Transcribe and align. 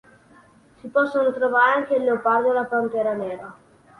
Si 0.79 0.87
possono 0.87 1.31
trovare 1.31 1.73
anche 1.77 1.93
il 1.93 2.03
leopardo 2.05 2.49
e 2.49 2.53
la 2.53 2.63
pantera 2.65 3.13
nera. 3.13 3.55